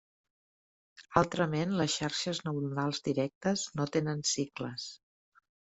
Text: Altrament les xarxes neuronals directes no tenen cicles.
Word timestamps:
Altrament 1.21 1.75
les 1.81 1.91
xarxes 1.99 2.41
neuronals 2.47 3.03
directes 3.11 3.69
no 3.81 3.89
tenen 3.99 4.27
cicles. 4.33 4.91